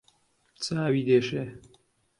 چاوی 0.63 1.03
دێشێ 1.07 1.43